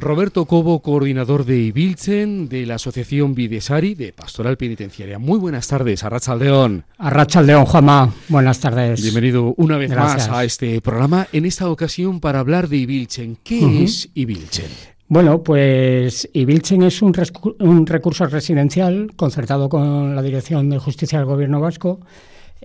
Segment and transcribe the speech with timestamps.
[0.00, 5.18] Roberto Cobo, coordinador de Ibilchen, de la Asociación Videsari de Pastoral Penitenciaria.
[5.18, 6.84] Muy buenas tardes, Arrachaldeón.
[6.96, 8.14] Arrachaldeón, Juanma.
[8.28, 9.02] Buenas tardes.
[9.02, 13.36] Bienvenido una vez más a este programa, en esta ocasión para hablar de Ibilchen.
[13.44, 14.70] ¿Qué es Ibilchen?
[15.08, 17.12] Bueno, pues Ibilchen es un,
[17.58, 22.00] un recurso residencial concertado con la Dirección de Justicia del Gobierno Vasco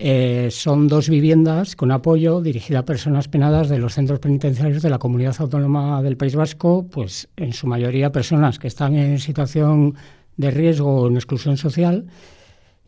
[0.00, 4.90] eh, son dos viviendas con apoyo dirigidas a personas penadas de los centros penitenciarios de
[4.90, 9.96] la Comunidad Autónoma del País Vasco, pues en su mayoría personas que están en situación
[10.36, 12.06] de riesgo o en exclusión social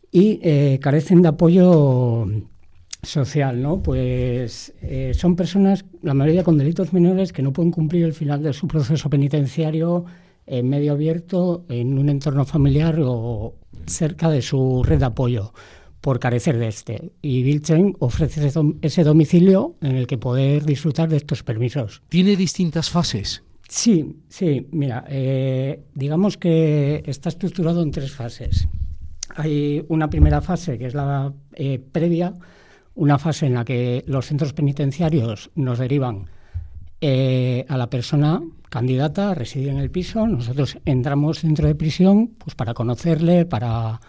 [0.09, 2.27] y eh, carecen de apoyo
[3.03, 3.83] social, ¿no?
[3.83, 8.41] Pues eh, son personas, la mayoría con delitos menores, que no pueden cumplir el final
[8.41, 10.05] de su proceso penitenciario
[10.47, 15.51] en medio abierto, en un entorno familiar o cerca de su red de apoyo
[16.01, 17.13] por carecer de este.
[17.21, 18.51] Y Vilchen ofrece
[18.81, 22.01] ese domicilio en el que poder disfrutar de estos permisos.
[22.09, 23.43] ¿Tiene distintas fases?
[23.69, 24.67] Sí, sí.
[24.71, 28.67] Mira, eh, digamos que está estructurado en tres fases.
[29.35, 32.33] Hay una primera fase que es la eh, previa,
[32.95, 36.25] una fase en la que los centros penitenciarios nos derivan
[36.99, 40.27] eh, a la persona candidata a residir en el piso.
[40.27, 44.01] Nosotros entramos dentro de prisión pues, para conocerle, para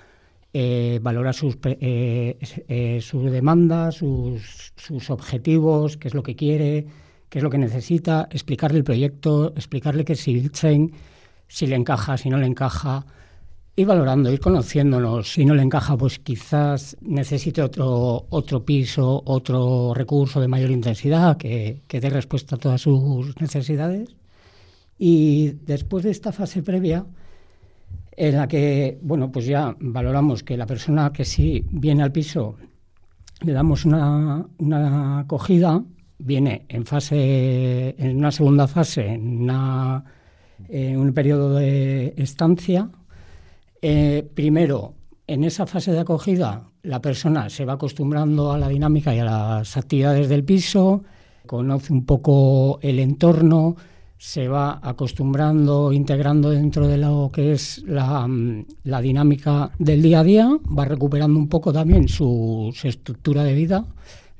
[0.55, 2.36] eh, valorar sus, eh,
[2.69, 6.86] eh, sus demandas, sus, sus, objetivos, qué es lo que quiere,
[7.31, 10.92] qué es lo que necesita, explicarle el proyecto, explicarle qué es Silchen,
[11.48, 13.06] si le encaja, si no le encaja,
[13.77, 15.33] ir valorando, ir conociéndonos.
[15.33, 21.37] Si no le encaja, pues quizás necesite otro, otro piso, otro recurso de mayor intensidad
[21.39, 24.14] que, que dé respuesta a todas sus necesidades.
[24.98, 27.06] Y después de esta fase previa,
[28.17, 32.57] en la que, bueno, pues ya valoramos que la persona que sí viene al piso,
[33.41, 35.83] le damos una, una acogida,
[36.19, 39.51] viene en fase, en una segunda fase, en,
[40.97, 42.91] un periodo de estancia.
[43.81, 44.95] Eh, primero,
[45.27, 49.25] en esa fase de acogida, la persona se va acostumbrando a la dinámica y a
[49.25, 51.03] las actividades del piso,
[51.47, 53.77] conoce un poco el entorno,
[54.22, 58.66] se va acostumbrando, integrando dentro de lo que es la, mm,
[59.03, 63.84] dinámica del día a día, va recuperando un poco también su, estructura de vida,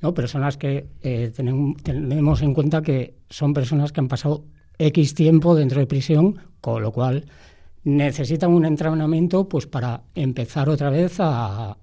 [0.01, 0.15] ¿no?
[0.15, 4.45] personas que eh, tenemos, en cuenta que son personas que han pasado
[4.79, 7.25] X tiempo dentro de prisión, con lo cual
[7.83, 11.77] necesitan un entrenamiento pues, para empezar otra vez a,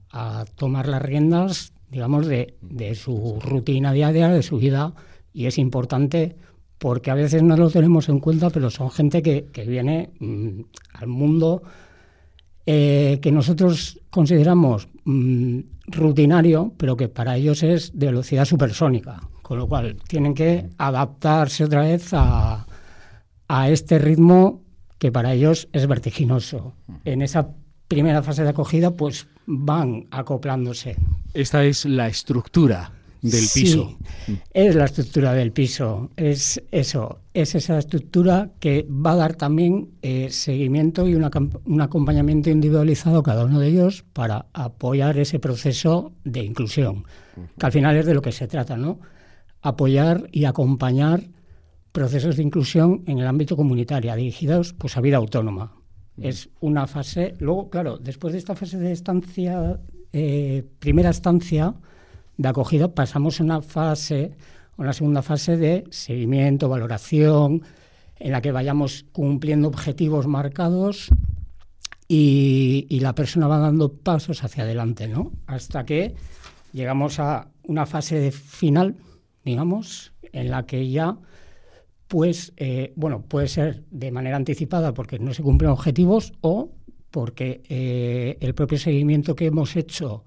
[0.56, 4.94] tomar las riendas digamos, de, de su rutina diaria, de su vida,
[5.34, 6.38] y es importante
[6.80, 10.62] porque a veces no lo tenemos en cuenta, pero son gente que, viene mm,
[10.94, 11.62] al mundo
[12.66, 19.60] eh, que nosotros consideramos mm, rutinario, pero que para ellos es de velocidad supersónica, con
[19.60, 22.66] lo cual tienen que adaptarse otra vez a,
[23.48, 24.64] a este ritmo
[24.98, 26.74] que para ellos es vertiginoso.
[27.04, 27.50] En esa
[27.90, 30.96] primera fase de acogida, pues van acoplándose.
[31.34, 33.98] Esta es la estructura del piso.
[34.54, 39.90] es la estructura del piso, es eso, es esa estructura que va a dar también
[40.02, 46.14] eh, seguimiento y un acompañamiento individualizado a cada uno de ellos para apoyar ese proceso
[46.24, 47.06] de inclusión,
[47.58, 49.00] que al final es de lo que se trata, ¿no?
[49.62, 51.24] Apoyar y acompañar
[51.92, 55.74] procesos de inclusión en el ámbito comunitario, dirigidos pues, a vida autónoma.
[56.18, 59.80] Es una fase, luego, claro, después de esta fase de estancia,
[60.12, 61.76] eh, primera estancia,
[62.40, 64.32] de acogida pasamos a una fase,
[64.78, 67.64] una segunda fase de seguimiento, valoración,
[68.18, 71.10] en la que vayamos cumpliendo objetivos marcados
[72.08, 75.34] y, la persona va dando pasos hacia adelante, ¿no?
[75.48, 76.16] Hasta que
[76.72, 78.96] llegamos a una fase de final,
[79.44, 81.18] digamos, en la que ya,
[82.08, 86.72] pues, eh, bueno, puede ser de manera anticipada porque no se cumplen objetivos o
[87.12, 90.24] porque eh, el propio seguimiento que hemos hecho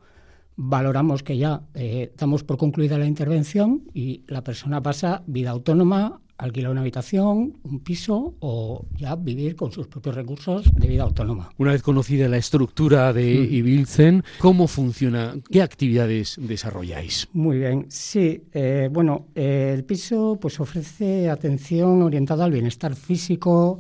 [0.57, 6.21] valoramos que ya eh, damos por concluida la intervención y la persona pasa vida autónoma,
[6.39, 11.51] alquila una habitación, un piso o ya vivir con sus propios recursos de vida autónoma.
[11.59, 13.55] Una vez conocida la estructura de mm.
[13.55, 15.37] Ibilzen, ¿cómo funciona?
[15.51, 17.29] ¿Qué actividades desarrolláis?
[17.33, 18.45] Muy bien, sí.
[18.53, 23.79] Eh, bueno, eh, el piso pues ofrece atención orientada al bienestar físico,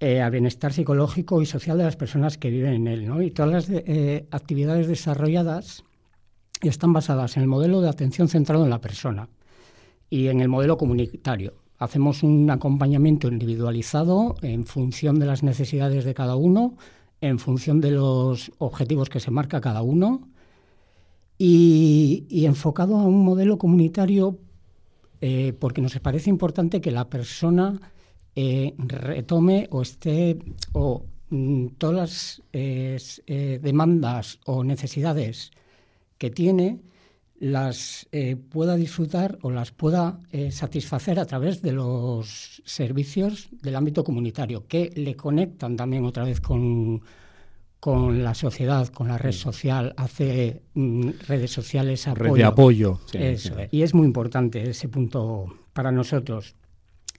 [0.00, 3.04] al bienestar psicológico y social de las personas que viven en él.
[3.04, 3.20] ¿no?
[3.20, 3.82] Y todas las
[4.30, 5.82] actividades desarrolladas
[6.62, 9.28] están basadas en el modelo de atención centrado en la persona
[10.10, 11.54] y en el modelo comunitario.
[11.78, 16.74] Hacemos un acompañamiento individualizado en función de las necesidades de cada uno,
[17.20, 20.28] en función de los objetivos que se marca cada uno
[21.36, 24.38] y, enfocado a un modelo comunitario
[25.20, 27.80] eh, porque nos parece importante que la persona
[28.34, 30.38] eh, retome o esté
[30.72, 35.52] o mm, todas las eh, demandas o necesidades
[36.18, 36.80] que tiene
[37.40, 38.08] las
[38.50, 40.18] pueda disfrutar o las pueda
[40.50, 46.40] satisfacer a través de los servicios del ámbito comunitario, que le conectan también otra vez
[46.40, 47.00] con,
[47.80, 52.32] con la sociedad, con la red social, hace mm, redes sociales apoyo.
[52.32, 53.00] Red de apoyo.
[53.70, 56.56] Y es muy importante ese punto para nosotros.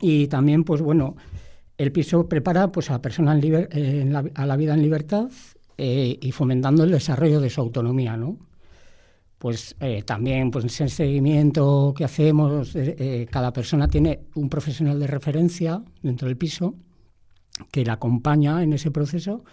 [0.01, 1.15] Y también, pues bueno,
[1.77, 5.29] el piso prepara pues, a la persona a la vida en libertad
[5.77, 8.37] eh, y fomentando el desarrollo de su autonomía, ¿no?
[9.39, 15.07] Pues eh, también, pues ese seguimiento que hacemos, eh, cada persona tiene un profesional de
[15.07, 16.75] referencia dentro del piso
[17.71, 19.43] que la acompaña en ese proceso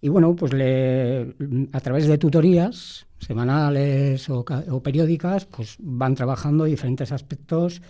[0.00, 1.34] y bueno, pues le,
[1.72, 4.44] a través de tutorías semanales o,
[4.80, 7.82] periódicas, pues van trabajando diferentes aspectos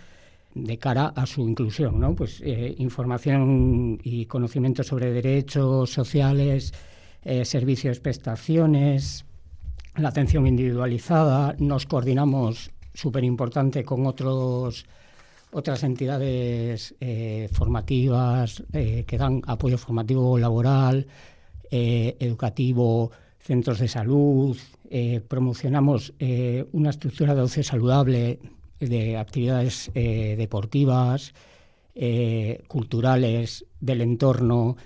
[0.55, 2.15] de cara a su inclusión, ¿no?
[2.15, 6.73] Pues eh, información y conocimiento sobre derechos sociales,
[7.23, 9.25] eh, servicios, prestaciones,
[9.97, 14.85] la atención individualizada, nos coordinamos súper importante con otros
[15.51, 21.07] otras entidades eh, formativas que dan apoyo formativo laboral,
[21.69, 24.57] eh, educativo, centros de salud,
[24.89, 28.39] eh, promocionamos eh, una estructura de ocio saludable,
[28.79, 31.33] de actividades deportivas,
[32.67, 34.77] culturales, del entorno.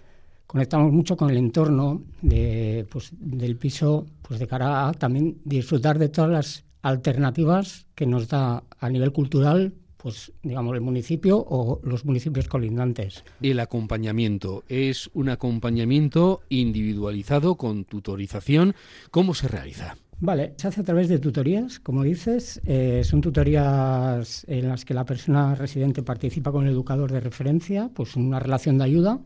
[0.51, 5.97] Conectamos mucho con el entorno de, pues, del piso pues, de cara a también disfrutar
[5.97, 11.79] de todas las alternativas que nos da a nivel cultural pues digamos el municipio o
[11.85, 13.23] los municipios colindantes.
[13.41, 18.75] El acompañamiento es un acompañamiento individualizado con tutorización.
[19.09, 19.95] ¿Cómo se realiza?
[20.19, 22.59] Vale, se hace a través de tutorías, como dices.
[22.65, 27.89] Eh, son tutorías en las que la persona residente participa con el educador de referencia,
[27.93, 29.21] pues en una relación de ayuda.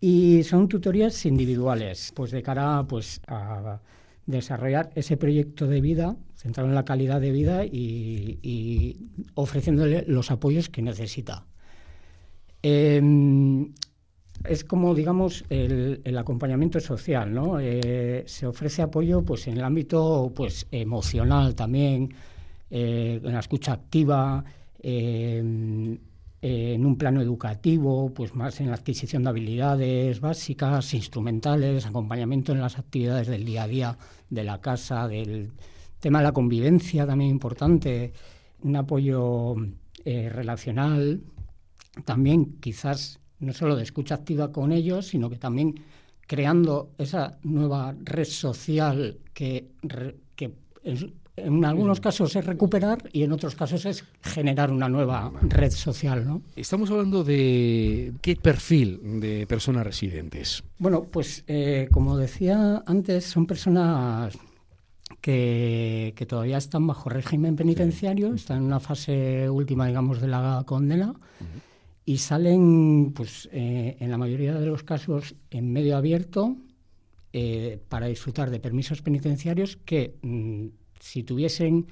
[0.00, 3.80] Y son tutorías individuales, pues de cara pues, a
[4.26, 8.96] desarrollar ese proyecto de vida, centrado en la calidad de vida y,
[9.34, 11.46] ofreciéndole los apoyos que necesita.
[12.62, 13.72] Em,
[14.44, 17.58] es como, digamos, el, acompañamiento social, ¿no?
[17.58, 22.14] Eh, se ofrece apoyo pues, en el ámbito pues, emocional también,
[22.70, 24.44] eh, en la escucha activa,
[26.40, 32.60] en un plano educativo, pues más en la adquisición de habilidades básicas, instrumentales, acompañamiento en
[32.60, 33.98] las actividades del día a día
[34.30, 35.52] de la casa, del
[35.98, 38.12] tema de la convivencia también importante,
[38.62, 39.56] un apoyo
[40.04, 41.22] eh, relacional,
[42.04, 45.74] también quizás no solo de escucha activa con ellos, sino que también
[46.26, 49.72] creando esa nueva red social que,
[50.36, 50.54] que
[51.44, 56.26] en algunos casos es recuperar y en otros casos es generar una nueva red social.
[56.26, 56.42] ¿no?
[56.56, 60.62] Estamos hablando de qué perfil de personas residentes.
[60.78, 64.36] Bueno, pues eh, como decía antes, son personas
[65.20, 71.14] que, todavía están bajo régimen penitenciario, están en una fase última, digamos, de la condena.
[72.04, 76.56] Y salen, pues, eh, en la mayoría de los casos, en medio abierto,
[77.34, 80.68] eh, para disfrutar de permisos penitenciarios que mm,
[81.00, 81.86] si tuviesen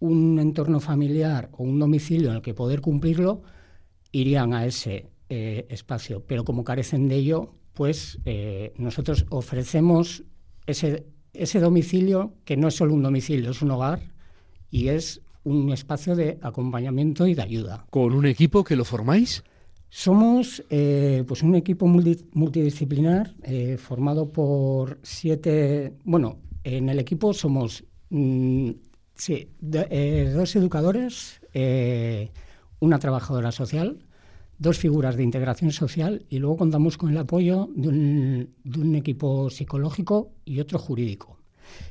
[0.00, 3.42] un entorno familiar o un domicilio en el que poder cumplirlo,
[4.12, 6.24] irían a ese eh, espacio.
[6.26, 10.24] Pero como carecen de ello, pues eh, nosotros ofrecemos
[10.66, 14.00] ese, ese domicilio que no es solo un domicilio, es un hogar
[14.70, 17.86] y es un espacio de acompañamiento y de ayuda.
[17.90, 19.42] ¿Con un equipo que lo formáis?
[19.90, 23.34] Somos eh, pues un equipo multidisciplinar
[23.78, 28.70] formado por siete, bueno, en el equipo somos Mm,
[29.14, 32.30] sí, eh, dos educadores, eh,
[32.80, 33.98] una trabajadora social,
[34.58, 40.32] dos figuras de integración social y luego contamos con el apoyo de un, equipo psicológico
[40.44, 41.38] y otro jurídico,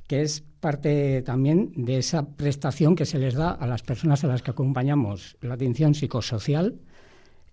[0.08, 4.28] que es parte también de esa prestación que se les da a las personas a
[4.28, 6.80] las que acompañamos, la atención psicosocial,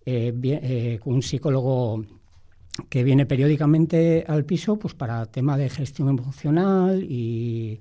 [0.06, 2.04] eh, un psicólogo
[2.88, 7.80] que viene periódicamente al piso pues para tema de gestión emocional y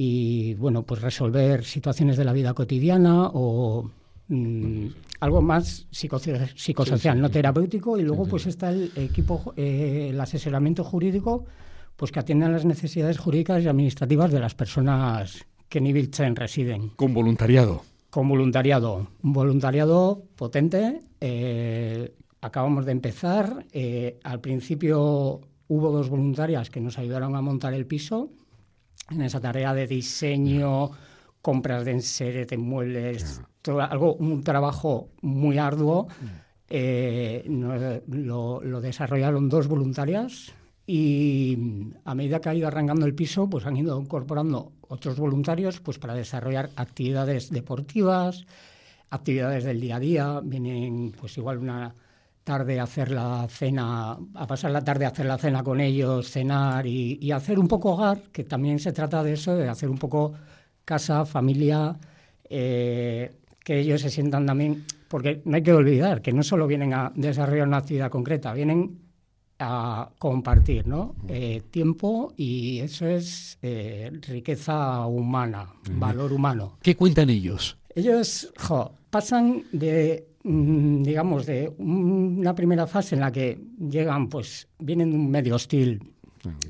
[0.00, 3.90] y bueno, pues resolver situaciones de la vida cotidiana o
[4.28, 4.86] mm,
[5.18, 11.46] algo más psicosocial, no terapéutico, y luego pues está el equipo, eh, el asesoramiento jurídico,
[11.96, 16.36] pues que atiende a las necesidades jurídicas y administrativas de las personas que en Ibilchen
[16.36, 16.90] residen.
[16.90, 17.82] Con voluntariado.
[18.08, 21.00] Con voluntariado, un voluntariado potente.
[21.20, 23.66] Eh, acabamos de empezar.
[23.72, 28.30] Eh, al principio hubo dos voluntarias que nos ayudaron a montar el piso
[29.10, 30.90] en esa tarea de diseño,
[31.40, 36.08] compras de enseres, de muebles, todo, algo, un trabajo muy arduo.
[36.68, 40.52] eh, lo, desarrollaron dos voluntarias
[40.86, 41.58] y
[42.04, 45.98] a medida que ha ido arrancando el piso, pues han ido incorporando otros voluntarios pues
[45.98, 48.46] para desarrollar actividades deportivas,
[49.10, 51.94] actividades del día a día, vienen pues igual una
[52.48, 56.30] tarde a hacer la cena, a pasar la tarde a hacer la cena con ellos,
[56.30, 59.98] cenar y, hacer un poco hogar, que también se trata de eso, de hacer un
[59.98, 60.32] poco
[60.82, 61.94] casa, familia,
[62.48, 63.30] eh,
[63.62, 67.12] que ellos se sientan también, porque no hay que olvidar que no solo vienen a
[67.14, 68.98] desarrollar una actividad concreta, vienen
[69.58, 71.16] a compartir ¿no?
[71.28, 76.78] Eh, tiempo y eso es eh, riqueza humana, valor humano.
[76.80, 77.76] ¿Qué cuentan ellos?
[77.94, 78.50] Ellos
[79.10, 85.16] pasan de Mm, digamos, de una primera fase en la que llegan, pues vienen de
[85.16, 86.02] un medio hostil,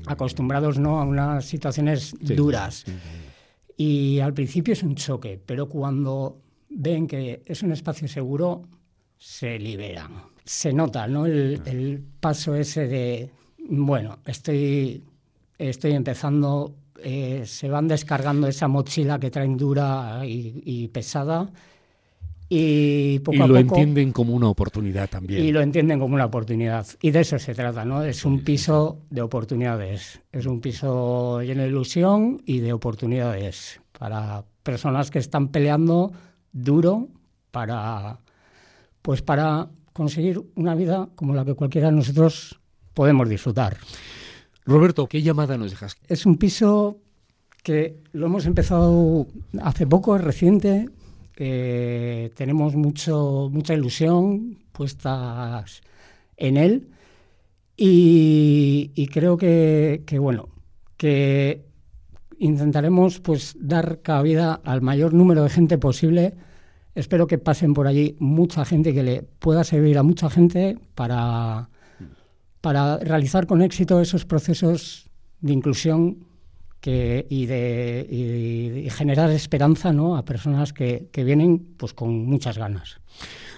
[0.07, 0.99] acostumbrados ¿no?
[0.99, 2.85] a unas situaciones duras.
[3.77, 8.63] Y al principio es un choque, pero cuando ven que es un espacio seguro,
[9.17, 10.23] se liberan.
[10.43, 11.25] Se nota ¿no?
[11.25, 15.03] el, paso ese de, bueno, estoy,
[15.57, 21.49] estoy empezando, eh, se van descargando esa mochila que traen dura y pesada
[22.51, 25.45] y, poco lo entienden como una oportunidad también.
[25.45, 26.87] Y lo entienden como una oportunidad.
[26.99, 28.03] Y de eso se trata, ¿no?
[28.03, 30.19] Es un piso de oportunidades.
[30.31, 36.11] Es un piso lleno de ilusión y de oportunidades para personas que están peleando
[36.51, 37.09] duro
[37.51, 38.19] para,
[39.03, 42.59] pues para conseguir una vida como la que cualquiera de nosotros
[42.95, 43.77] podemos disfrutar.
[44.65, 45.97] Roberto, ¿qué llamada nos dejas?
[46.07, 46.97] Es un piso
[47.63, 49.27] que lo hemos empezado
[49.61, 50.89] hace poco, es reciente,
[51.41, 55.81] eh, tenemos mucho, mucha ilusión puestas
[56.35, 56.89] en él
[57.77, 60.49] y, creo que, bueno,
[60.97, 61.65] que
[62.37, 66.35] intentaremos pues dar cabida al mayor número de gente posible.
[66.93, 71.69] Espero que pasen por allí mucha gente que le pueda servir a mucha gente para,
[72.59, 76.28] para realizar con éxito esos procesos de inclusión
[76.81, 80.15] que, y, de, generar esperanza ¿no?
[80.17, 82.99] a personas que, que, vienen pues, con muchas ganas.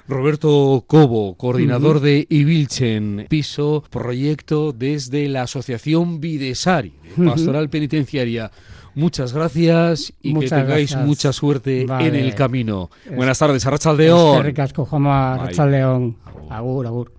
[0.07, 8.51] Roberto Cobo, coordinador de Ibilchen, piso, proyecto desde la Asociación Videsari, Pastoral Penitenciaria.
[8.93, 12.89] Muchas gracias y que tengáis mucha suerte en el camino.
[13.15, 14.45] Buenas tardes, Arrachaldeón.
[14.45, 16.17] Arrachaldeón.
[16.49, 17.09] Agur, agur.